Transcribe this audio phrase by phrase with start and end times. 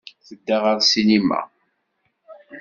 [0.27, 1.41] Tedda ɣer ssinima.